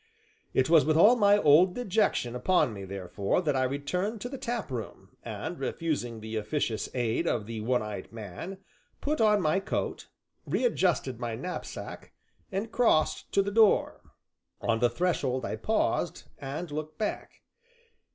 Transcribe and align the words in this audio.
It 0.55 0.67
was 0.67 0.83
with 0.83 0.97
all 0.97 1.15
my 1.15 1.37
old 1.37 1.75
dejection 1.75 2.35
upon 2.35 2.73
me, 2.73 2.85
therefore, 2.85 3.39
that 3.43 3.55
I 3.55 3.61
returned 3.61 4.19
to 4.21 4.29
the 4.29 4.37
tap 4.39 4.71
room, 4.71 5.15
and, 5.21 5.59
refusing 5.59 6.21
the 6.21 6.37
officious 6.37 6.89
aid 6.95 7.27
of 7.27 7.45
the 7.45 7.61
One 7.61 7.83
Eyed 7.83 8.11
Man, 8.11 8.57
put 8.99 9.21
on 9.21 9.43
my 9.43 9.59
coat, 9.59 10.07
readjusted 10.47 11.19
my 11.19 11.35
knapsack 11.35 12.13
and 12.51 12.71
crossed 12.71 13.31
to 13.33 13.43
the 13.43 13.51
door. 13.51 14.01
On 14.59 14.79
the 14.79 14.89
threshold 14.89 15.45
I 15.45 15.55
paused, 15.55 16.23
and 16.39 16.71
looked 16.71 16.97
back. 16.97 17.43